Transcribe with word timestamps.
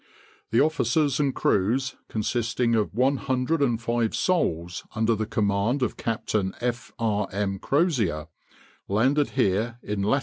The 0.49 0.59
officers 0.61 1.19
and 1.19 1.35
crews, 1.35 1.95
consisting 2.09 2.73
of 2.73 2.95
105 2.95 4.15
souls 4.15 4.83
under 4.95 5.13
the 5.13 5.27
command 5.27 5.83
of 5.83 5.95
Captain 5.95 6.55
F. 6.59 6.91
R. 6.97 7.27
M. 7.31 7.59
Crozier, 7.59 8.25
landed 8.87 9.29
here 9.37 9.77
in 9.83 10.01
lat. 10.01 10.19